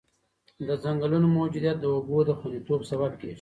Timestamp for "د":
0.67-0.69, 1.81-1.85, 2.25-2.29